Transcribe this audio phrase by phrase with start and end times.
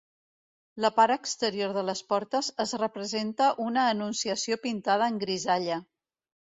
[0.85, 5.83] La part exterior de les portes es representa una anunciació pintada en grisalla.